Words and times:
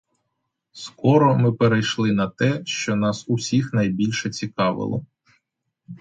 Скоро 0.71 1.37
ми 1.37 1.51
перейшли 1.53 2.11
на 2.11 2.27
те, 2.27 2.65
що 2.65 2.95
нас 2.95 3.25
усіх 3.27 3.73
найбільше 3.73 4.29
цікавило. 4.29 5.05